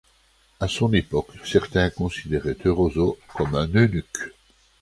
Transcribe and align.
À 0.59 0.67
son 0.67 0.91
époque, 0.93 1.29
certains 1.45 1.91
considéraient 1.91 2.57
Erauso 2.65 3.19
comme 3.35 3.53
un 3.53 3.67
eunuque. 3.67 4.33